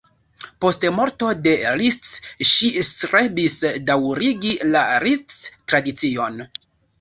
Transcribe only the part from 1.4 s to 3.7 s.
de Liszt ŝi strebis